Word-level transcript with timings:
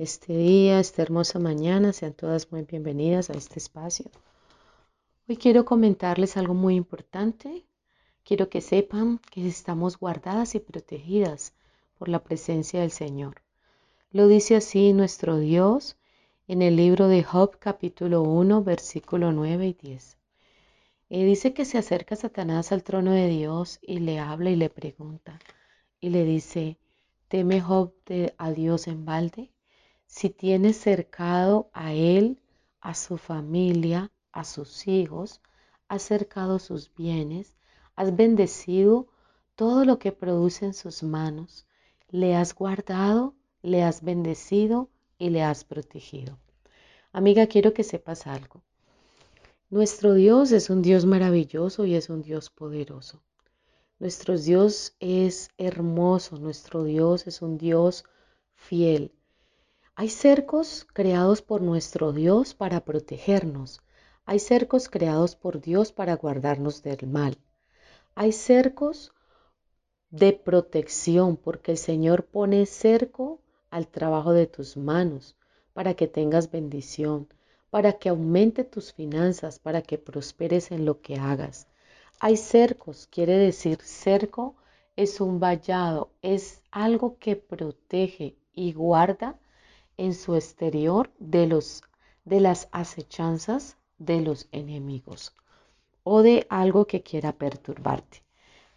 Este 0.00 0.34
día, 0.34 0.80
esta 0.80 1.02
hermosa 1.02 1.38
mañana, 1.38 1.92
sean 1.92 2.14
todas 2.14 2.50
muy 2.50 2.62
bienvenidas 2.62 3.28
a 3.28 3.34
este 3.34 3.58
espacio. 3.58 4.10
Hoy 5.28 5.36
quiero 5.36 5.66
comentarles 5.66 6.38
algo 6.38 6.54
muy 6.54 6.74
importante. 6.74 7.66
Quiero 8.24 8.48
que 8.48 8.62
sepan 8.62 9.20
que 9.30 9.46
estamos 9.46 9.98
guardadas 9.98 10.54
y 10.54 10.58
protegidas 10.58 11.52
por 11.98 12.08
la 12.08 12.24
presencia 12.24 12.80
del 12.80 12.92
Señor. 12.92 13.42
Lo 14.10 14.26
dice 14.26 14.56
así 14.56 14.94
nuestro 14.94 15.36
Dios 15.36 15.98
en 16.48 16.62
el 16.62 16.76
libro 16.76 17.06
de 17.06 17.22
Job 17.22 17.58
capítulo 17.58 18.22
1 18.22 18.64
versículo 18.64 19.32
9 19.32 19.66
y 19.66 19.72
10. 19.74 20.16
Y 21.10 21.24
dice 21.24 21.52
que 21.52 21.66
se 21.66 21.76
acerca 21.76 22.16
Satanás 22.16 22.72
al 22.72 22.84
trono 22.84 23.12
de 23.12 23.28
Dios 23.28 23.78
y 23.82 23.98
le 23.98 24.18
habla 24.18 24.48
y 24.48 24.56
le 24.56 24.70
pregunta 24.70 25.38
y 26.00 26.08
le 26.08 26.24
dice, 26.24 26.78
¿teme 27.28 27.60
Job 27.60 27.92
de, 28.06 28.32
a 28.38 28.50
Dios 28.50 28.88
en 28.88 29.04
balde? 29.04 29.50
Si 30.12 30.28
tienes 30.28 30.76
cercado 30.76 31.70
a 31.72 31.94
él, 31.94 32.42
a 32.80 32.94
su 32.94 33.16
familia, 33.16 34.10
a 34.32 34.42
sus 34.42 34.88
hijos, 34.88 35.40
has 35.86 36.02
cercado 36.02 36.58
sus 36.58 36.92
bienes, 36.92 37.56
has 37.94 38.16
bendecido 38.16 39.06
todo 39.54 39.84
lo 39.84 40.00
que 40.00 40.10
produce 40.10 40.66
en 40.66 40.74
sus 40.74 41.04
manos, 41.04 41.64
le 42.08 42.34
has 42.34 42.56
guardado, 42.56 43.34
le 43.62 43.84
has 43.84 44.02
bendecido 44.02 44.90
y 45.16 45.30
le 45.30 45.44
has 45.44 45.62
protegido. 45.62 46.38
Amiga, 47.12 47.46
quiero 47.46 47.72
que 47.72 47.84
sepas 47.84 48.26
algo. 48.26 48.62
Nuestro 49.70 50.14
Dios 50.14 50.50
es 50.50 50.70
un 50.70 50.82
Dios 50.82 51.06
maravilloso 51.06 51.86
y 51.86 51.94
es 51.94 52.10
un 52.10 52.22
Dios 52.22 52.50
poderoso. 52.50 53.22
Nuestro 54.00 54.36
Dios 54.36 54.96
es 54.98 55.50
hermoso, 55.56 56.36
nuestro 56.36 56.82
Dios 56.82 57.28
es 57.28 57.42
un 57.42 57.58
Dios 57.58 58.04
fiel. 58.56 59.14
Hay 60.00 60.08
cercos 60.08 60.86
creados 60.94 61.42
por 61.42 61.60
nuestro 61.60 62.14
Dios 62.14 62.54
para 62.54 62.86
protegernos. 62.86 63.82
Hay 64.24 64.38
cercos 64.38 64.88
creados 64.88 65.36
por 65.36 65.60
Dios 65.60 65.92
para 65.92 66.16
guardarnos 66.16 66.82
del 66.82 67.06
mal. 67.06 67.36
Hay 68.14 68.32
cercos 68.32 69.12
de 70.08 70.32
protección 70.32 71.36
porque 71.36 71.72
el 71.72 71.76
Señor 71.76 72.24
pone 72.24 72.64
cerco 72.64 73.42
al 73.68 73.88
trabajo 73.88 74.32
de 74.32 74.46
tus 74.46 74.78
manos 74.78 75.36
para 75.74 75.92
que 75.92 76.06
tengas 76.06 76.50
bendición, 76.50 77.28
para 77.68 77.92
que 77.92 78.08
aumente 78.08 78.64
tus 78.64 78.94
finanzas, 78.94 79.58
para 79.58 79.82
que 79.82 79.98
prosperes 79.98 80.70
en 80.70 80.86
lo 80.86 81.02
que 81.02 81.16
hagas. 81.16 81.68
Hay 82.20 82.38
cercos, 82.38 83.06
quiere 83.06 83.36
decir 83.36 83.76
cerco 83.82 84.56
es 84.96 85.20
un 85.20 85.40
vallado, 85.40 86.10
es 86.22 86.62
algo 86.70 87.18
que 87.18 87.36
protege 87.36 88.38
y 88.54 88.72
guarda 88.72 89.38
en 90.00 90.14
su 90.14 90.34
exterior 90.34 91.10
de, 91.18 91.46
los, 91.46 91.82
de 92.24 92.40
las 92.40 92.68
acechanzas 92.72 93.76
de 93.98 94.22
los 94.22 94.48
enemigos 94.50 95.34
o 96.04 96.22
de 96.22 96.46
algo 96.48 96.86
que 96.86 97.02
quiera 97.02 97.32
perturbarte. 97.32 98.22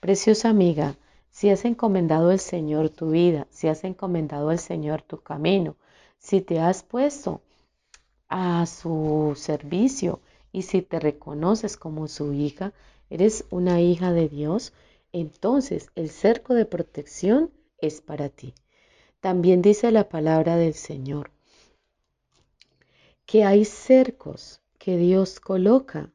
Preciosa 0.02 0.50
amiga, 0.50 0.98
si 1.32 1.50
has 1.50 1.64
encomendado 1.64 2.30
al 2.30 2.42
Señor 2.42 2.90
tu 2.90 3.12
vida, 3.12 3.48
si 3.50 3.70
has 3.70 3.86
encomendado 3.86 4.50
al 4.50 4.60
Señor 4.60 5.02
tu 5.02 5.22
camino, 5.22 5.78
si 6.20 6.42
te 6.42 6.60
has 6.60 6.84
puesto 6.84 7.40
a 8.28 8.66
su 8.66 9.32
servicio 9.38 10.20
y 10.52 10.64
si 10.64 10.82
te 10.82 11.00
reconoces 11.00 11.78
como 11.78 12.10
su 12.10 12.34
hija, 12.34 12.74
eres 13.10 13.46
una 13.50 13.80
hija 13.80 14.12
de 14.12 14.28
Dios, 14.28 14.74
entonces 15.14 15.88
el 15.96 16.10
cerco 16.10 16.54
de 16.54 16.66
protección 16.66 17.50
es 17.78 18.02
para 18.02 18.28
ti. 18.28 18.54
También 19.24 19.62
dice 19.62 19.90
la 19.94 20.10
palabra 20.10 20.58
del 20.58 20.74
Señor 20.74 21.32
que 23.26 23.46
hay 23.46 23.64
cercos 23.64 24.60
que 24.78 24.98
Dios 24.98 25.40
coloca 25.40 26.12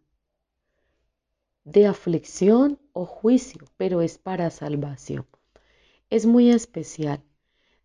de 1.64 1.86
aflicción 1.86 2.78
o 2.92 3.06
juicio, 3.06 3.64
pero 3.78 4.02
es 4.02 4.18
para 4.18 4.50
salvación. 4.50 5.26
Es 6.10 6.26
muy 6.26 6.50
especial. 6.50 7.22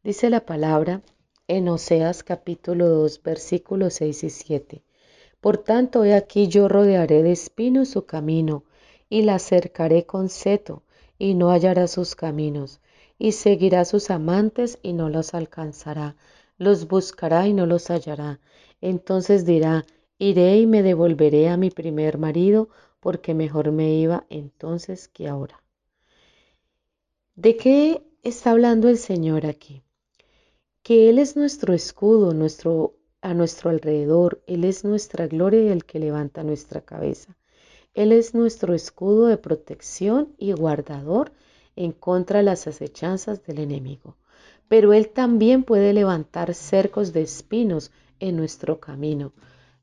Dice 0.04 0.30
la 0.30 0.46
palabra 0.46 1.02
en 1.48 1.70
Oseas 1.70 2.22
capítulo 2.26 2.90
2 2.90 3.24
versículos 3.24 3.94
6 3.94 4.26
y 4.26 4.30
7. 4.30 4.84
Por 5.40 5.58
tanto, 5.58 6.04
he 6.04 6.16
aquí 6.16 6.50
yo 6.50 6.68
rodearé 6.68 7.24
de 7.24 7.32
espinos 7.32 7.88
su 7.88 8.06
camino 8.06 8.66
y 9.08 9.22
la 9.22 9.40
cercaré 9.40 10.06
con 10.06 10.28
seto, 10.28 10.84
y 11.18 11.34
no 11.34 11.50
hallará 11.50 11.88
sus 11.88 12.14
caminos, 12.14 12.82
y 13.18 13.34
seguirá 13.34 13.86
sus 13.86 14.10
amantes 14.10 14.80
y 14.82 14.94
no 14.94 15.10
los 15.10 15.34
alcanzará, 15.34 16.16
los 16.58 16.88
buscará 16.88 17.48
y 17.48 17.54
no 17.54 17.66
los 17.66 17.90
hallará. 17.90 18.40
Entonces 18.82 19.46
dirá, 19.46 19.86
iré 20.18 20.58
y 20.60 20.68
me 20.68 20.84
devolveré 20.84 21.50
a 21.50 21.58
mi 21.58 21.70
primer 21.70 22.18
marido, 22.18 22.70
porque 23.00 23.34
mejor 23.34 23.72
me 23.72 23.94
iba 23.96 24.26
entonces 24.30 25.08
que 25.08 25.28
ahora. 25.28 25.62
¿De 27.36 27.58
qué 27.58 28.04
está 28.22 28.52
hablando 28.52 28.90
el 28.90 28.98
Señor 28.98 29.46
aquí? 29.46 29.84
Que 30.84 31.10
Él 31.10 31.20
es 31.20 31.36
nuestro 31.36 31.74
escudo, 31.74 32.34
nuestro, 32.34 32.96
a 33.22 33.34
nuestro 33.34 33.70
alrededor, 33.70 34.42
Él 34.48 34.64
es 34.64 34.84
nuestra 34.84 35.28
gloria 35.28 35.64
y 35.64 35.68
el 35.68 35.86
que 35.86 36.00
levanta 36.00 36.44
nuestra 36.44 36.82
cabeza. 36.82 37.36
Él 37.94 38.12
es 38.12 38.34
nuestro 38.34 38.74
escudo 38.74 39.28
de 39.28 39.38
protección 39.38 40.34
y 40.38 40.54
guardador 40.54 41.32
en 41.76 41.92
contra 41.92 42.40
de 42.40 42.46
las 42.46 42.68
acechanzas 42.68 43.44
del 43.44 43.60
enemigo. 43.60 44.16
Pero 44.68 44.94
Él 44.94 45.10
también 45.10 45.64
puede 45.64 45.94
levantar 45.94 46.54
cercos 46.54 47.14
de 47.14 47.22
espinos 47.22 47.92
en 48.20 48.38
nuestro 48.38 48.80
camino. 48.80 49.34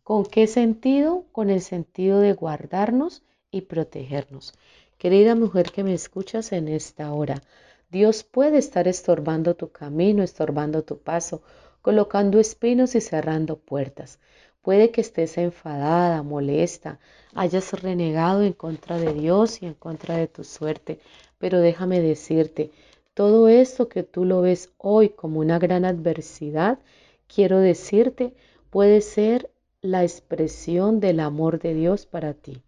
¿Con 0.03 0.25
qué 0.25 0.47
sentido? 0.47 1.25
Con 1.33 1.51
el 1.51 1.61
sentido 1.61 2.21
de 2.21 2.33
guardarnos 2.33 3.23
y 3.51 3.63
protegernos. 3.63 4.55
Querida 4.99 5.35
mujer 5.35 5.71
que 5.73 5.85
me 5.85 5.95
escuchas 5.95 6.53
en 6.53 6.69
esta 6.69 7.13
hora, 7.13 7.43
Dios 7.91 8.23
puede 8.23 8.59
estar 8.59 8.87
estorbando 8.87 9.57
tu 9.57 9.73
camino, 9.73 10.23
estorbando 10.23 10.85
tu 10.85 10.99
paso, 10.99 11.43
colocando 11.83 12.39
espinos 12.39 12.95
y 12.95 13.01
cerrando 13.01 13.59
puertas. 13.59 14.21
Puede 14.63 14.93
que 14.93 15.01
estés 15.01 15.39
enfadada, 15.39 16.23
molesta, 16.23 17.01
hayas 17.35 17.73
renegado 17.73 18.43
en 18.43 18.53
contra 18.53 18.97
de 18.97 19.13
Dios 19.13 19.61
y 19.63 19.67
en 19.67 19.75
contra 19.75 20.17
de 20.17 20.29
tu 20.29 20.45
suerte, 20.45 21.01
pero 21.41 21.61
déjame 21.61 22.01
decirte, 22.01 22.71
todo 23.15 23.49
esto 23.49 23.89
que 23.89 24.03
tú 24.03 24.25
lo 24.27 24.43
ves 24.43 24.71
hoy 24.77 25.09
como 25.09 25.41
una 25.41 25.59
gran 25.59 25.85
adversidad, 25.85 26.79
quiero 27.27 27.59
decirte, 27.59 28.35
puede 28.69 29.01
ser 29.01 29.51
la 29.81 30.03
expresión 30.03 31.01
del 31.01 31.19
amor 31.19 31.59
de 31.59 31.75
Dios 31.75 32.05
para 32.05 32.35
ti. 32.35 32.63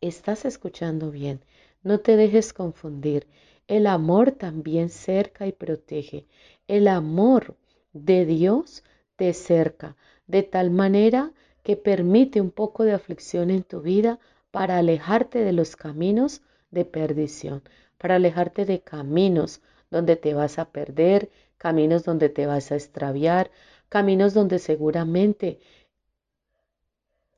Estás 0.00 0.46
escuchando 0.46 1.10
bien, 1.10 1.40
no 1.82 2.00
te 2.00 2.16
dejes 2.16 2.52
confundir. 2.52 3.26
El 3.66 3.86
amor 3.86 4.32
también 4.32 4.88
cerca 4.88 5.46
y 5.46 5.52
protege. 5.52 6.24
El 6.66 6.88
amor 6.88 7.56
de 7.92 8.24
Dios 8.24 8.82
te 9.16 9.34
cerca 9.34 9.96
de 10.26 10.42
tal 10.42 10.70
manera 10.70 11.32
que 11.62 11.76
permite 11.76 12.40
un 12.40 12.50
poco 12.50 12.84
de 12.84 12.92
aflicción 12.92 13.50
en 13.50 13.62
tu 13.62 13.82
vida 13.82 14.18
para 14.50 14.78
alejarte 14.78 15.40
de 15.40 15.52
los 15.52 15.76
caminos 15.76 16.40
de 16.70 16.84
perdición, 16.84 17.62
para 17.98 18.16
alejarte 18.16 18.64
de 18.64 18.80
caminos 18.80 19.60
donde 19.90 20.16
te 20.16 20.34
vas 20.34 20.58
a 20.58 20.70
perder, 20.70 21.30
caminos 21.58 22.04
donde 22.04 22.28
te 22.28 22.46
vas 22.46 22.72
a 22.72 22.76
extraviar, 22.76 23.50
caminos 23.88 24.34
donde 24.34 24.58
seguramente 24.58 25.60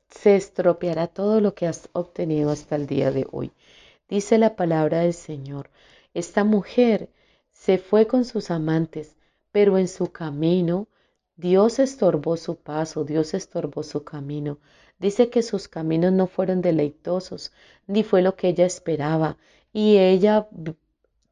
se 0.09 0.35
estropeará 0.35 1.07
todo 1.07 1.41
lo 1.41 1.55
que 1.55 1.67
has 1.67 1.89
obtenido 1.93 2.51
hasta 2.51 2.75
el 2.75 2.85
día 2.85 3.11
de 3.11 3.27
hoy. 3.31 3.51
Dice 4.07 4.37
la 4.37 4.55
palabra 4.55 4.99
del 4.99 5.13
Señor, 5.13 5.69
esta 6.13 6.43
mujer 6.43 7.09
se 7.51 7.77
fue 7.77 8.07
con 8.07 8.25
sus 8.25 8.51
amantes, 8.51 9.15
pero 9.51 9.77
en 9.77 9.87
su 9.87 10.11
camino 10.11 10.87
Dios 11.37 11.79
estorbó 11.79 12.37
su 12.37 12.57
paso, 12.57 13.05
Dios 13.05 13.33
estorbó 13.33 13.83
su 13.83 14.03
camino. 14.03 14.59
Dice 14.99 15.29
que 15.29 15.41
sus 15.41 15.67
caminos 15.67 16.11
no 16.11 16.27
fueron 16.27 16.61
deleitosos, 16.61 17.51
ni 17.87 18.03
fue 18.03 18.21
lo 18.21 18.35
que 18.35 18.49
ella 18.49 18.65
esperaba. 18.65 19.37
Y 19.73 19.97
ella 19.97 20.47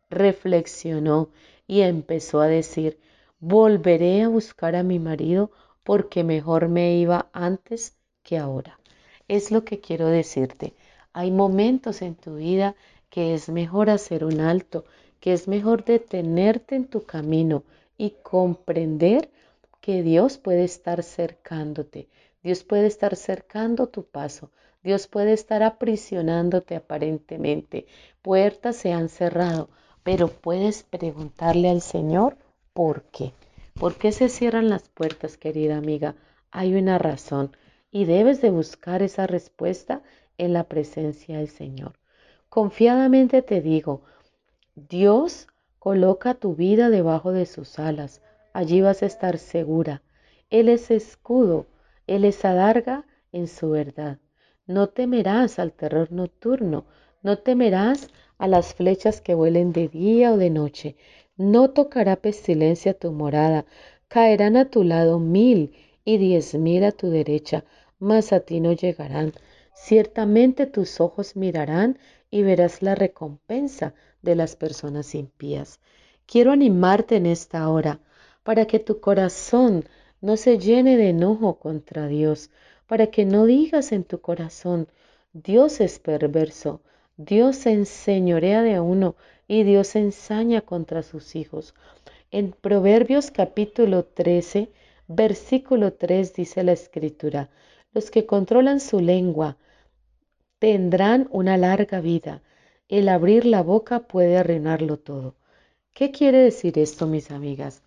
reflexionó 0.10 1.30
y 1.68 1.82
empezó 1.82 2.42
a 2.42 2.48
decir, 2.48 3.00
volveré 3.40 4.24
a 4.24 4.28
buscar 4.28 4.76
a 4.76 4.84
mi 4.84 5.00
marido 5.00 5.52
porque 5.84 6.24
mejor 6.24 6.68
me 6.68 6.98
iba 6.98 7.30
antes 7.34 7.98
que 8.24 8.38
ahora. 8.38 8.80
Es 9.28 9.52
lo 9.52 9.64
que 9.64 9.80
quiero 9.80 10.08
decirte. 10.08 10.74
Hay 11.14 11.32
momentos 11.32 12.02
en 12.02 12.16
tu 12.16 12.36
vida 12.36 12.76
que 13.10 13.34
es 13.34 13.50
mejor 13.50 13.90
hacer 13.90 14.24
un 14.24 14.40
alto, 14.40 14.86
que 15.20 15.34
es 15.34 15.48
mejor 15.48 15.84
detenerte 15.84 16.76
en 16.76 16.88
tu 16.88 17.04
camino 17.04 17.64
y 17.98 18.12
comprender 18.24 19.30
que 19.82 20.04
Dios 20.04 20.38
puede 20.38 20.64
estar 20.64 21.04
cercándote. 21.04 22.08
Dios 22.44 22.64
puede 22.64 22.88
estar 22.88 23.16
cercando 23.16 23.88
tu 23.88 24.04
paso. 24.04 24.52
Dios 24.82 25.08
puede 25.08 25.34
estar 25.34 25.62
aprisionándote 25.62 26.76
aparentemente. 26.76 27.86
Puertas 28.22 28.78
se 28.78 28.94
han 28.94 29.10
cerrado, 29.10 29.70
pero 30.04 30.30
puedes 30.30 30.84
preguntarle 30.84 31.70
al 31.70 31.82
Señor 31.82 32.38
por 32.74 33.04
qué. 33.04 33.34
¿Por 33.74 33.96
qué 33.96 34.12
se 34.12 34.30
cierran 34.30 34.70
las 34.70 34.88
puertas, 34.90 35.38
querida 35.38 35.78
amiga? 35.78 36.16
Hay 36.52 36.76
una 36.76 36.98
razón 36.98 37.56
y 37.92 38.06
debes 38.06 38.42
de 38.42 38.52
buscar 38.52 39.02
esa 39.02 39.28
respuesta 39.28 40.02
en 40.38 40.54
la 40.54 40.64
presencia 40.64 41.38
del 41.38 41.50
Señor. 41.50 41.94
Confiadamente 42.50 43.42
te 43.42 43.62
digo, 43.62 44.02
Dios 44.76 45.48
coloca 45.78 46.34
tu 46.34 46.56
vida 46.56 46.90
debajo 46.90 47.32
de 47.32 47.46
sus 47.46 47.80
alas. 47.80 48.22
Allí 48.54 48.82
vas 48.82 49.04
a 49.04 49.06
estar 49.06 49.38
segura. 49.38 50.02
Él 50.50 50.70
es 50.70 50.90
escudo, 50.90 51.68
Él 52.08 52.26
es 52.26 52.44
adarga 52.46 53.06
en 53.32 53.48
su 53.48 53.72
verdad. 53.72 54.20
No 54.70 54.90
temerás 54.90 55.58
al 55.58 55.72
terror 55.72 56.12
nocturno, 56.12 56.86
no 57.24 57.40
temerás 57.40 58.08
a 58.38 58.48
las 58.48 58.76
flechas 58.76 59.20
que 59.20 59.34
vuelen 59.34 59.74
de 59.74 59.88
día 59.88 60.32
o 60.32 60.38
de 60.38 60.52
noche, 60.52 60.96
no 61.38 61.72
tocará 61.72 62.18
pestilencia 62.18 62.94
tu 62.94 63.12
morada, 63.12 63.66
caerán 64.10 64.58
a 64.58 64.70
tu 64.70 64.84
lado 64.84 65.18
mil 65.18 65.74
y 66.06 66.20
diez 66.20 66.54
mil 66.54 66.84
a 66.84 66.92
tu 66.92 67.10
derecha, 67.10 67.66
mas 67.98 68.32
a 68.32 68.42
ti 68.42 68.60
no 68.60 68.72
llegarán. 68.74 69.34
Ciertamente 69.74 70.68
tus 70.68 71.02
ojos 71.02 71.36
mirarán 71.36 71.98
y 72.30 72.44
verás 72.44 72.84
la 72.84 72.94
recompensa 72.94 73.96
de 74.22 74.36
las 74.36 74.56
personas 74.56 75.16
impías. 75.16 75.80
Quiero 76.28 76.52
animarte 76.52 77.16
en 77.16 77.26
esta 77.26 77.68
hora 77.70 78.02
para 78.44 78.68
que 78.68 78.78
tu 78.78 79.00
corazón 79.00 79.86
no 80.22 80.38
se 80.38 80.60
llene 80.60 80.96
de 80.96 81.10
enojo 81.10 81.58
contra 81.58 82.06
Dios, 82.06 82.52
para 82.90 83.12
que 83.12 83.24
no 83.24 83.46
digas 83.46 83.92
en 83.92 84.04
tu 84.04 84.20
corazón, 84.20 84.88
Dios 85.32 85.80
es 85.80 86.00
perverso, 86.00 86.82
Dios 87.18 87.56
se 87.58 87.72
enseñorea 87.72 88.64
de 88.64 88.80
uno 88.80 89.16
y 89.48 89.62
Dios 89.62 89.96
ensaña 89.96 90.62
contra 90.62 91.04
sus 91.04 91.36
hijos. 91.36 91.76
En 92.32 92.52
Proverbios 92.52 93.30
capítulo 93.30 94.06
13, 94.06 94.72
versículo 95.08 95.94
3 95.94 96.34
dice 96.34 96.64
la 96.64 96.72
escritura, 96.72 97.52
los 97.94 98.10
que 98.10 98.26
controlan 98.26 98.80
su 98.80 99.00
lengua 99.00 99.58
tendrán 100.58 101.28
una 101.30 101.58
larga 101.58 102.02
vida. 102.02 102.42
El 102.88 103.08
abrir 103.10 103.46
la 103.46 103.62
boca 103.62 104.08
puede 104.08 104.36
arruinarlo 104.36 104.98
todo. 104.98 105.36
¿Qué 105.94 106.10
quiere 106.10 106.40
decir 106.40 106.80
esto, 106.80 107.06
mis 107.06 107.30
amigas? 107.30 107.84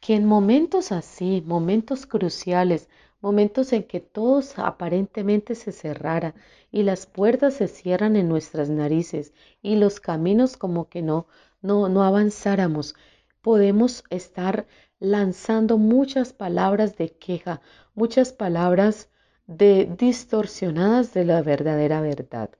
Que 0.00 0.14
en 0.14 0.24
momentos 0.24 0.90
así, 0.90 1.42
momentos 1.44 2.06
cruciales, 2.06 2.88
momentos 3.20 3.72
en 3.72 3.84
que 3.84 4.00
todos 4.00 4.58
aparentemente 4.58 5.54
se 5.54 5.72
cerrara 5.72 6.34
y 6.70 6.82
las 6.82 7.06
puertas 7.06 7.54
se 7.54 7.68
cierran 7.68 8.16
en 8.16 8.28
nuestras 8.28 8.68
narices 8.70 9.32
y 9.62 9.76
los 9.76 10.00
caminos 10.00 10.56
como 10.56 10.88
que 10.88 11.02
no, 11.02 11.26
no, 11.62 11.88
no 11.88 12.02
avanzáramos. 12.04 12.94
Podemos 13.42 14.04
estar 14.10 14.66
lanzando 14.98 15.78
muchas 15.78 16.32
palabras 16.32 16.96
de 16.96 17.10
queja, 17.10 17.60
muchas 17.94 18.32
palabras 18.32 19.08
de 19.46 19.88
distorsionadas 19.98 21.14
de 21.14 21.24
la 21.24 21.42
verdadera 21.42 22.00
verdad. 22.00 22.50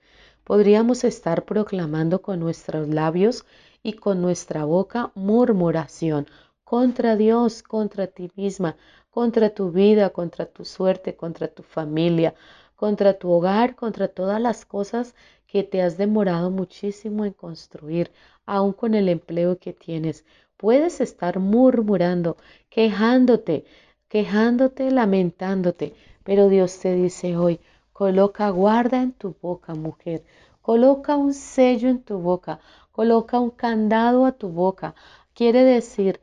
Podríamos 0.45 1.03
estar 1.03 1.45
proclamando 1.45 2.23
con 2.23 2.39
nuestros 2.39 2.89
labios 2.89 3.45
y 3.83 3.95
con 3.95 4.23
nuestra 4.23 4.65
boca 4.65 5.11
murmuración 5.15 6.27
contra 6.63 7.17
Dios, 7.17 7.63
contra 7.63 8.09
ti 8.09 8.31
misma, 8.37 8.77
contra 9.17 9.49
tu 9.49 9.71
vida, 9.71 10.11
contra 10.11 10.45
tu 10.45 10.67
suerte, 10.67 11.17
contra 11.17 11.49
tu 11.49 11.63
familia, 11.63 12.35
contra 12.75 13.15
tu 13.15 13.31
hogar, 13.31 13.75
contra 13.75 14.09
todas 14.09 14.39
las 14.39 14.67
cosas 14.67 15.15
que 15.47 15.63
te 15.63 15.81
has 15.81 15.97
demorado 15.97 16.51
muchísimo 16.51 17.25
en 17.25 17.33
construir, 17.33 18.11
aún 18.45 18.75
con 18.75 18.93
el 18.93 19.09
empleo 19.09 19.59
que 19.59 19.73
tienes. 19.73 20.27
Puedes 20.59 21.01
estar 21.01 21.39
murmurando, 21.39 22.37
quejándote, 22.69 23.65
quejándote, 24.11 24.91
lamentándote, 24.91 25.95
pero 26.23 26.51
Dios 26.51 26.79
te 26.79 26.95
dice 26.95 27.39
hoy, 27.39 27.59
coloca 27.95 28.51
guarda 28.51 29.01
en 29.01 29.13
tu 29.13 29.35
boca, 29.41 29.75
mujer, 29.75 30.25
coloca 30.61 31.17
un 31.17 31.33
sello 31.33 31.89
en 31.89 32.03
tu 32.03 32.19
boca, 32.19 32.61
coloca 32.93 33.41
un 33.41 33.49
candado 33.49 34.27
a 34.27 34.33
tu 34.33 34.51
boca. 34.51 34.95
Quiere 35.33 35.65
decir, 35.65 36.21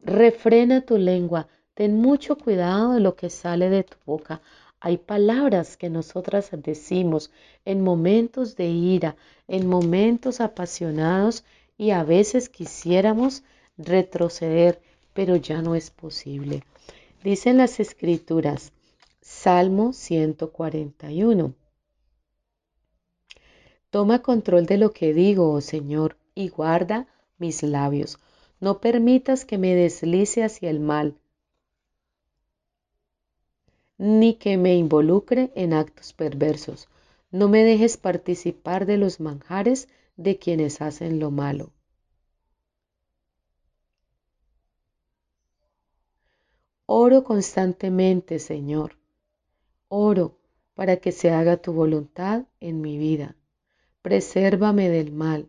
refrena 0.00 0.80
tu 0.80 0.96
lengua, 0.96 1.48
Ten 1.76 2.00
mucho 2.00 2.38
cuidado 2.38 2.94
de 2.94 3.00
lo 3.00 3.16
que 3.16 3.28
sale 3.28 3.68
de 3.68 3.84
tu 3.84 3.98
boca. 4.06 4.40
Hay 4.80 4.96
palabras 4.96 5.76
que 5.76 5.90
nosotras 5.90 6.48
decimos 6.50 7.30
en 7.66 7.82
momentos 7.82 8.56
de 8.56 8.68
ira, 8.68 9.14
en 9.46 9.66
momentos 9.66 10.40
apasionados 10.40 11.44
y 11.76 11.90
a 11.90 12.02
veces 12.02 12.48
quisiéramos 12.48 13.42
retroceder, 13.76 14.80
pero 15.12 15.36
ya 15.36 15.60
no 15.60 15.74
es 15.74 15.90
posible. 15.90 16.64
Dicen 17.22 17.58
las 17.58 17.78
escrituras, 17.78 18.72
Salmo 19.20 19.92
141. 19.92 21.54
Toma 23.90 24.22
control 24.22 24.64
de 24.64 24.78
lo 24.78 24.92
que 24.92 25.12
digo, 25.12 25.52
oh 25.52 25.60
Señor, 25.60 26.16
y 26.34 26.48
guarda 26.48 27.06
mis 27.36 27.62
labios. 27.62 28.18
No 28.60 28.80
permitas 28.80 29.44
que 29.44 29.58
me 29.58 29.74
deslice 29.74 30.42
hacia 30.42 30.70
el 30.70 30.80
mal 30.80 31.18
ni 33.98 34.34
que 34.34 34.56
me 34.56 34.76
involucre 34.76 35.52
en 35.54 35.72
actos 35.72 36.12
perversos. 36.12 36.88
No 37.30 37.48
me 37.48 37.64
dejes 37.64 37.96
participar 37.96 38.86
de 38.86 38.96
los 38.96 39.20
manjares 39.20 39.88
de 40.16 40.38
quienes 40.38 40.80
hacen 40.80 41.18
lo 41.18 41.30
malo. 41.30 41.72
Oro 46.86 47.24
constantemente, 47.24 48.38
Señor. 48.38 48.96
Oro 49.88 50.38
para 50.74 50.98
que 50.98 51.10
se 51.10 51.30
haga 51.30 51.56
tu 51.56 51.72
voluntad 51.72 52.44
en 52.60 52.80
mi 52.80 52.98
vida. 52.98 53.34
Presérvame 54.02 54.88
del 54.88 55.10
mal. 55.10 55.48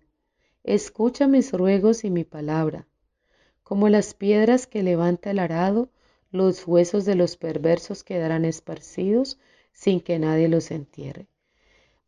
Escucha 0.63 1.27
mis 1.27 1.53
ruegos 1.53 2.03
y 2.03 2.09
mi 2.09 2.23
palabra. 2.23 2.87
Como 3.63 3.87
las 3.89 4.13
piedras 4.13 4.65
que 4.65 4.81
levanta 4.81 5.29
el 5.29 5.39
arado, 5.39 5.89
los 6.31 6.67
huesos 6.67 7.05
de 7.05 7.15
los 7.15 7.37
perversos 7.37 8.03
quedarán 8.03 8.45
esparcidos 8.45 9.39
sin 9.71 10.01
que 10.01 10.19
nadie 10.19 10.47
los 10.47 10.71
entierre. 10.71 11.27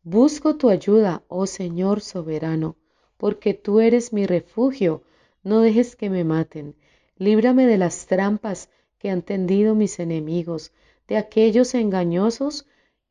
Busco 0.02 0.56
tu 0.56 0.70
ayuda, 0.70 1.24
oh 1.28 1.46
Señor 1.46 2.00
soberano, 2.00 2.76
porque 3.16 3.54
tú 3.54 3.80
eres 3.80 4.12
mi 4.12 4.26
refugio. 4.26 5.02
No 5.42 5.60
dejes 5.60 5.94
que 5.94 6.10
me 6.10 6.24
maten. 6.24 6.74
Líbrame 7.16 7.66
de 7.66 7.78
las 7.78 8.06
trampas 8.06 8.70
que 8.98 9.10
han 9.10 9.22
tendido 9.22 9.74
mis 9.74 9.98
enemigos, 9.98 10.72
de 11.06 11.16
aquellos 11.16 11.74
engañosos, 11.74 12.66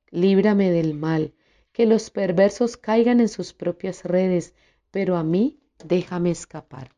líbrame 0.10 0.72
del 0.72 0.94
mal. 0.94 1.34
Que 1.72 1.86
los 1.86 2.10
perversos 2.10 2.76
caigan 2.76 3.20
en 3.20 3.30
sus 3.30 3.54
propias 3.54 4.04
redes, 4.04 4.54
pero 4.92 5.16
a 5.16 5.24
mí 5.24 5.60
déjame 5.84 6.32
escapar. 6.32 6.96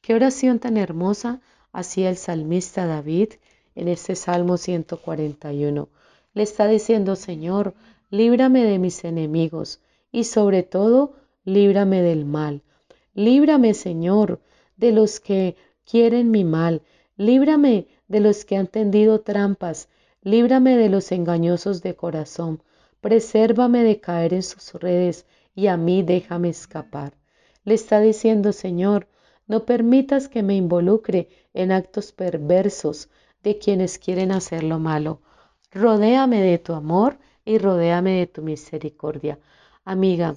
Qué 0.00 0.14
oración 0.14 0.58
tan 0.58 0.76
hermosa 0.76 1.40
hacía 1.72 2.08
el 2.08 2.16
salmista 2.16 2.86
David 2.86 3.34
en 3.74 3.88
este 3.88 4.14
Salmo 4.14 4.56
141. 4.56 5.88
Le 6.34 6.42
está 6.42 6.66
diciendo, 6.66 7.16
Señor, 7.16 7.74
líbrame 8.10 8.64
de 8.64 8.78
mis 8.78 9.04
enemigos 9.04 9.80
y 10.12 10.24
sobre 10.24 10.62
todo, 10.62 11.14
líbrame 11.44 12.02
del 12.02 12.24
mal. 12.24 12.62
Líbrame, 13.14 13.74
Señor, 13.74 14.40
de 14.76 14.92
los 14.92 15.20
que 15.20 15.56
quieren 15.84 16.30
mi 16.30 16.44
mal. 16.44 16.82
Líbrame 17.16 17.86
de 18.08 18.20
los 18.20 18.44
que 18.44 18.56
han 18.56 18.66
tendido 18.66 19.20
trampas. 19.20 19.88
Líbrame 20.22 20.76
de 20.76 20.88
los 20.88 21.12
engañosos 21.12 21.82
de 21.82 21.94
corazón. 21.94 22.62
Presérvame 23.00 23.82
de 23.84 24.00
caer 24.00 24.34
en 24.34 24.42
sus 24.42 24.74
redes 24.74 25.26
y 25.54 25.66
a 25.68 25.76
mí 25.76 26.02
déjame 26.02 26.48
escapar. 26.48 27.14
Le 27.64 27.74
está 27.74 28.00
diciendo, 28.00 28.52
Señor, 28.52 29.06
no 29.46 29.64
permitas 29.64 30.28
que 30.28 30.42
me 30.42 30.56
involucre 30.56 31.28
en 31.52 31.70
actos 31.70 32.12
perversos, 32.12 33.08
de 33.44 33.58
quienes 33.58 33.98
quieren 33.98 34.32
hacer 34.32 34.64
lo 34.64 34.78
malo. 34.80 35.20
Rodéame 35.70 36.40
de 36.42 36.58
tu 36.58 36.72
amor 36.72 37.18
y 37.44 37.58
rodéame 37.58 38.18
de 38.18 38.26
tu 38.26 38.42
misericordia. 38.42 39.38
Amiga, 39.84 40.36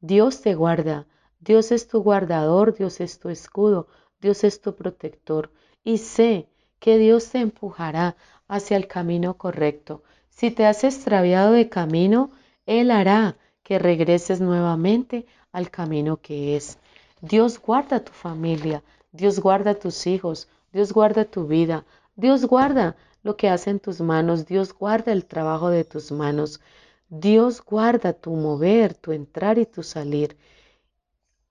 Dios 0.00 0.40
te 0.40 0.54
guarda, 0.54 1.06
Dios 1.40 1.72
es 1.72 1.88
tu 1.88 2.00
guardador, 2.02 2.74
Dios 2.74 3.00
es 3.00 3.18
tu 3.18 3.28
escudo, 3.28 3.88
Dios 4.20 4.44
es 4.44 4.60
tu 4.60 4.74
protector. 4.74 5.50
Y 5.82 5.98
sé 5.98 6.48
que 6.78 6.96
Dios 6.96 7.28
te 7.30 7.40
empujará 7.40 8.16
hacia 8.46 8.76
el 8.76 8.86
camino 8.86 9.34
correcto. 9.36 10.02
Si 10.30 10.50
te 10.50 10.64
has 10.64 10.84
extraviado 10.84 11.52
de 11.52 11.68
camino, 11.68 12.30
Él 12.66 12.90
hará 12.90 13.36
que 13.62 13.78
regreses 13.78 14.40
nuevamente 14.40 15.26
al 15.52 15.70
camino 15.70 16.18
que 16.18 16.56
es. 16.56 16.78
Dios 17.20 17.60
guarda 17.60 18.04
tu 18.04 18.12
familia, 18.12 18.82
Dios 19.10 19.40
guarda 19.40 19.74
tus 19.74 20.06
hijos, 20.06 20.48
Dios 20.72 20.92
guarda 20.92 21.24
tu 21.24 21.46
vida, 21.46 21.84
Dios 22.16 22.44
guarda 22.44 22.96
lo 23.22 23.36
que 23.36 23.48
hacen 23.48 23.80
tus 23.80 24.00
manos, 24.00 24.46
Dios 24.46 24.72
guarda 24.72 25.12
el 25.12 25.26
trabajo 25.26 25.70
de 25.70 25.84
tus 25.84 26.12
manos, 26.12 26.60
Dios 27.08 27.60
guarda 27.64 28.12
tu 28.12 28.30
mover, 28.36 28.94
tu 28.94 29.12
entrar 29.12 29.58
y 29.58 29.66
tu 29.66 29.82
salir. 29.82 30.36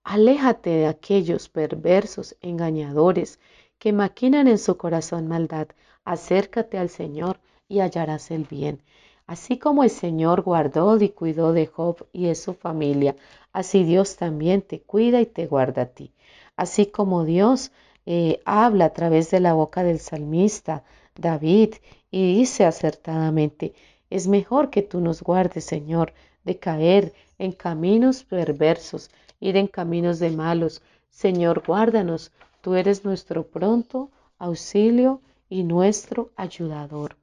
Aléjate 0.02 0.70
de 0.70 0.86
aquellos 0.86 1.48
perversos, 1.48 2.36
engañadores, 2.40 3.40
que 3.78 3.92
maquinan 3.92 4.48
en 4.48 4.58
su 4.58 4.76
corazón 4.76 5.28
maldad. 5.28 5.68
Acércate 6.04 6.78
al 6.78 6.88
Señor 6.88 7.40
y 7.68 7.80
hallarás 7.80 8.30
el 8.30 8.44
bien. 8.44 8.82
Así 9.26 9.58
como 9.58 9.84
el 9.84 9.90
Señor 9.90 10.42
guardó 10.42 11.00
y 11.00 11.08
cuidó 11.08 11.52
de 11.52 11.66
Job 11.66 12.06
y 12.12 12.26
de 12.26 12.34
su 12.34 12.54
familia, 12.54 13.16
así 13.52 13.84
Dios 13.84 14.16
también 14.16 14.60
te 14.62 14.80
cuida 14.80 15.20
y 15.20 15.26
te 15.26 15.46
guarda 15.46 15.82
a 15.82 15.86
ti. 15.86 16.12
Así 16.56 16.86
como 16.86 17.24
Dios 17.24 17.72
eh, 18.06 18.40
habla 18.44 18.86
a 18.86 18.92
través 18.92 19.30
de 19.30 19.40
la 19.40 19.54
boca 19.54 19.82
del 19.82 19.98
salmista 19.98 20.84
David 21.14 21.74
y 22.10 22.38
dice 22.38 22.64
acertadamente, 22.64 23.74
es 24.10 24.26
mejor 24.28 24.70
que 24.70 24.82
tú 24.82 25.00
nos 25.00 25.22
guardes, 25.22 25.64
Señor, 25.64 26.12
de 26.44 26.58
caer 26.58 27.12
en 27.38 27.52
caminos 27.52 28.24
perversos, 28.24 29.10
ir 29.40 29.56
en 29.56 29.66
caminos 29.66 30.18
de 30.18 30.30
malos. 30.30 30.82
Señor, 31.10 31.62
guárdanos, 31.66 32.32
tú 32.60 32.74
eres 32.74 33.04
nuestro 33.04 33.46
pronto 33.46 34.10
auxilio 34.38 35.20
y 35.48 35.64
nuestro 35.64 36.30
ayudador. 36.36 37.16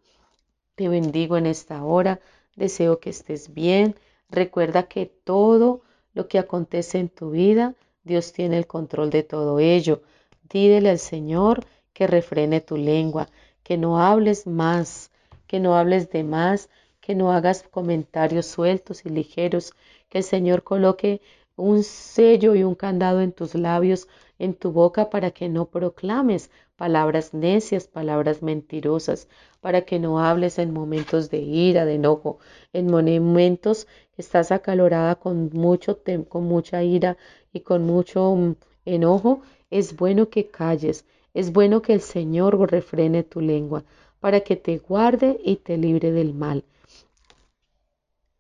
Te 0.75 0.89
bendigo 0.89 1.38
en 1.38 1.45
esta 1.45 1.83
hora, 1.83 2.19
deseo 2.55 3.00
que 3.00 3.09
estés 3.11 3.53
bien. 3.53 3.95
Recuerda 4.29 4.83
que 4.83 5.05
todo 5.05 5.81
lo 6.13 6.27
que 6.27 6.39
acontece 6.39 7.00
en 7.00 7.09
tu 7.09 7.31
vida, 7.31 7.75
Dios 8.03 8.33
tiene 8.33 8.57
el 8.57 8.67
control 8.67 9.09
de 9.09 9.23
todo 9.23 9.59
ello. 9.59 10.01
Dídele 10.51 10.89
al 10.89 11.00
Señor 11.00 11.65
que 11.93 12.08
refrene 12.08 12.60
tu 12.60 12.75
lengua, 12.75 13.29
que 13.63 13.77
no 13.77 14.00
hables 14.01 14.48
más, 14.48 15.10
que 15.48 15.60
no 15.62 15.77
hables 15.77 16.10
de 16.10 16.24
más, 16.24 16.70
que 17.00 17.15
no 17.15 17.31
hagas 17.31 17.63
comentarios 17.63 18.48
sueltos 18.48 19.05
y 19.05 19.10
ligeros, 19.10 19.74
que 20.10 20.17
el 20.17 20.24
Señor 20.25 20.63
coloque 20.63 21.22
un 21.55 21.84
sello 21.84 22.55
y 22.55 22.63
un 22.63 22.75
candado 22.75 23.22
en 23.22 23.31
tus 23.31 23.55
labios, 23.55 24.08
en 24.39 24.53
tu 24.53 24.72
boca, 24.72 25.10
para 25.10 25.31
que 25.31 25.48
no 25.48 25.67
proclames 25.70 26.50
palabras 26.75 27.34
necias, 27.34 27.88
palabras 27.88 28.41
mentirosas, 28.41 29.27
para 29.62 29.81
que 29.84 30.00
no 30.00 30.20
hables 30.20 30.60
en 30.60 30.74
momentos 30.74 31.29
de 31.29 31.39
ira, 31.39 31.86
de 31.86 31.96
enojo, 31.96 32.39
en 32.74 32.88
momentos 32.91 33.88
que 34.15 34.22
estás 34.22 34.51
acalorada 34.51 35.15
con 35.15 35.50
mucho 35.53 36.00
con 36.27 36.43
mucha 36.43 36.84
ira 36.84 37.17
y 37.53 37.62
con 37.62 37.84
mucho 37.86 38.36
mm, 38.36 38.55
enojo, 38.85 39.41
es 39.69 39.95
bueno 39.95 40.29
que 40.29 40.47
calles, 40.47 41.05
es 41.33 41.53
bueno 41.53 41.81
que 41.81 41.93
el 41.93 42.01
Señor 42.01 42.71
refrene 42.71 43.23
tu 43.23 43.41
lengua, 43.41 43.83
para 44.19 44.41
que 44.41 44.55
te 44.55 44.77
guarde 44.77 45.39
y 45.43 45.57
te 45.57 45.77
libre 45.77 46.11
del 46.11 46.33
mal. 46.33 46.63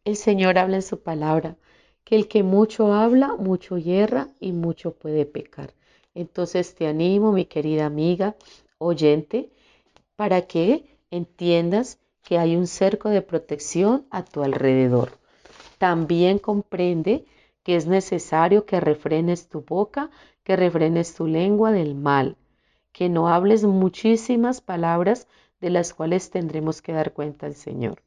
El 0.03 0.15
Señor 0.15 0.57
habla 0.57 0.77
en 0.77 0.81
su 0.81 1.01
palabra, 1.01 1.57
que 2.03 2.15
el 2.15 2.27
que 2.27 2.43
mucho 2.43 2.93
habla, 2.93 3.35
mucho 3.35 3.77
hierra 3.77 4.29
y 4.39 4.51
mucho 4.51 4.93
puede 4.93 5.25
pecar. 5.25 5.73
Entonces 6.15 6.75
te 6.75 6.87
animo, 6.87 7.31
mi 7.31 7.45
querida 7.45 7.85
amiga, 7.85 8.35
oyente, 8.79 9.49
para 10.15 10.41
que 10.41 10.85
entiendas 11.11 11.99
que 12.23 12.37
hay 12.37 12.55
un 12.55 12.67
cerco 12.67 13.09
de 13.09 13.21
protección 13.21 14.05
a 14.09 14.23
tu 14.23 14.43
alrededor. 14.43 15.17
También 15.77 16.39
comprende 16.39 17.25
que 17.63 17.75
es 17.75 17.85
necesario 17.87 18.65
que 18.65 18.79
refrenes 18.79 19.49
tu 19.49 19.61
boca, 19.61 20.09
que 20.43 20.55
refrenes 20.55 21.13
tu 21.15 21.27
lengua 21.27 21.71
del 21.71 21.95
mal, 21.95 22.37
que 22.91 23.09
no 23.09 23.27
hables 23.27 23.63
muchísimas 23.63 24.61
palabras 24.61 25.27
de 25.59 25.69
las 25.69 25.93
cuales 25.93 26.31
tendremos 26.31 26.81
que 26.81 26.93
dar 26.93 27.13
cuenta 27.13 27.45
al 27.45 27.55
Señor. 27.55 28.01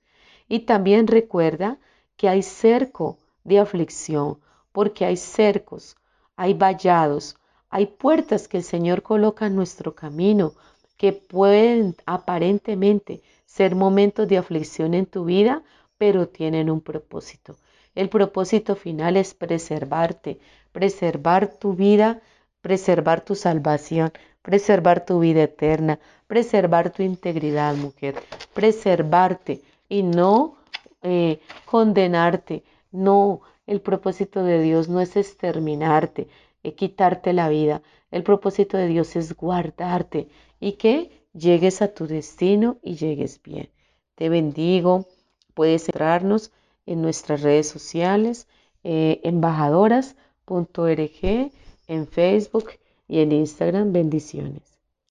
Y 0.48 0.60
también 0.60 1.06
recuerda 1.06 1.78
que 2.16 2.28
hay 2.28 2.42
cerco 2.42 3.18
de 3.44 3.58
aflicción, 3.58 4.38
porque 4.72 5.04
hay 5.04 5.16
cercos, 5.16 5.96
hay 6.36 6.54
vallados, 6.54 7.36
hay 7.70 7.86
puertas 7.86 8.48
que 8.48 8.58
el 8.58 8.64
Señor 8.64 9.02
coloca 9.02 9.46
en 9.46 9.56
nuestro 9.56 9.94
camino 9.94 10.52
que 10.96 11.12
pueden 11.12 11.96
aparentemente 12.06 13.22
ser 13.46 13.74
momentos 13.74 14.28
de 14.28 14.38
aflicción 14.38 14.94
en 14.94 15.06
tu 15.06 15.24
vida, 15.24 15.62
pero 15.98 16.28
tienen 16.28 16.70
un 16.70 16.80
propósito. 16.80 17.56
El 17.94 18.08
propósito 18.08 18.74
final 18.74 19.16
es 19.16 19.34
preservarte, 19.34 20.38
preservar 20.72 21.48
tu 21.48 21.74
vida, 21.74 22.20
preservar 22.60 23.20
tu 23.24 23.34
salvación, 23.34 24.12
preservar 24.42 25.04
tu 25.04 25.20
vida 25.20 25.44
eterna, 25.44 26.00
preservar 26.26 26.90
tu 26.90 27.02
integridad, 27.02 27.74
mujer, 27.76 28.16
preservarte 28.52 29.60
y 29.88 30.02
no 30.02 30.56
eh, 31.02 31.40
condenarte. 31.64 32.64
No, 32.90 33.42
el 33.66 33.80
propósito 33.80 34.42
de 34.42 34.60
Dios 34.60 34.88
no 34.88 35.00
es 35.00 35.16
exterminarte, 35.16 36.28
es 36.62 36.74
quitarte 36.74 37.32
la 37.32 37.48
vida. 37.48 37.82
El 38.10 38.22
propósito 38.22 38.76
de 38.76 38.88
Dios 38.88 39.16
es 39.16 39.34
guardarte 39.36 40.28
y 40.60 40.72
que 40.72 41.10
llegues 41.32 41.82
a 41.82 41.88
tu 41.88 42.06
destino 42.06 42.78
y 42.82 42.96
llegues 42.96 43.40
bien. 43.42 43.70
Te 44.14 44.28
bendigo. 44.28 45.06
Puedes 45.54 45.88
entrarnos 45.88 46.52
en 46.86 47.02
nuestras 47.02 47.42
redes 47.42 47.68
sociales, 47.68 48.46
eh, 48.82 49.20
embajadoras.org, 49.24 51.52
en 51.88 52.06
Facebook 52.06 52.70
y 53.08 53.20
en 53.20 53.32
Instagram. 53.32 53.92
Bendiciones. 53.92 54.73